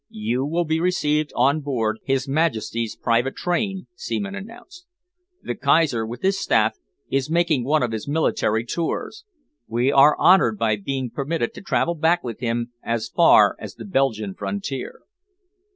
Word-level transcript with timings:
"You 0.09 0.45
will 0.47 0.65
be 0.65 0.79
received 0.79 1.31
on 1.35 1.61
board 1.61 1.99
His 2.03 2.27
Majesty's 2.27 2.95
private 2.95 3.35
train," 3.35 3.85
Seaman 3.93 4.33
announced. 4.33 4.87
"The 5.43 5.53
Kaiser, 5.53 6.07
with 6.07 6.23
his 6.23 6.39
staff, 6.39 6.73
is 7.11 7.29
making 7.29 7.63
one 7.65 7.83
of 7.83 7.91
his 7.91 8.07
military 8.07 8.65
tours. 8.65 9.25
We 9.67 9.91
are 9.91 10.17
honoured 10.17 10.57
by 10.57 10.77
being 10.77 11.11
permitted 11.11 11.53
to 11.53 11.61
travel 11.61 11.93
back 11.93 12.23
with 12.23 12.39
him 12.39 12.71
as 12.81 13.09
far 13.09 13.55
as 13.59 13.75
the 13.75 13.85
Belgian 13.85 14.33
frontier." 14.33 15.01